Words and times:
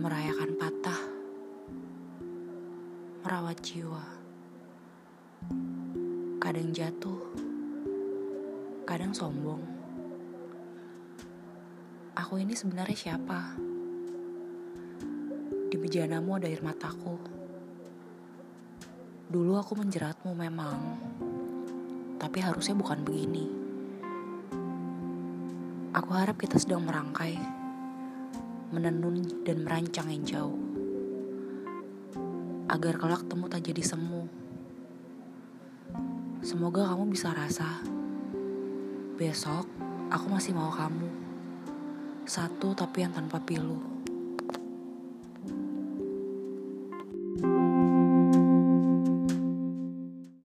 merayakan 0.00 0.56
patah, 0.56 0.96
merawat 3.20 3.60
jiwa, 3.60 4.00
kadang 6.40 6.72
jatuh, 6.72 7.20
kadang 8.88 9.12
sombong. 9.12 9.60
Aku 12.16 12.40
ini 12.40 12.56
sebenarnya 12.56 12.96
siapa? 12.96 13.60
Di 15.68 15.76
bejanamu 15.76 16.40
ada 16.40 16.48
air 16.48 16.64
mataku. 16.64 17.20
Dulu 19.28 19.52
aku 19.60 19.84
menjeratmu 19.84 20.32
memang, 20.32 20.80
tapi 22.16 22.40
harusnya 22.40 22.72
bukan 22.72 23.04
begini. 23.04 23.44
Aku 25.92 26.08
harap 26.16 26.40
kita 26.40 26.56
sedang 26.56 26.88
merangkai 26.88 27.59
menenun 28.70 29.42
dan 29.42 29.66
merancang 29.66 30.06
yang 30.10 30.22
jauh. 30.22 30.58
Agar 32.70 32.94
kelak 33.02 33.26
temu 33.26 33.50
tak 33.50 33.66
jadi 33.66 33.82
semu. 33.82 34.30
Semoga 36.40 36.86
kamu 36.94 37.10
bisa 37.10 37.34
rasa. 37.34 37.82
Besok 39.18 39.66
aku 40.08 40.26
masih 40.30 40.54
mau 40.54 40.70
kamu. 40.70 41.10
Satu 42.24 42.72
tapi 42.72 43.02
yang 43.02 43.10
tanpa 43.10 43.42
pilu. 43.42 43.99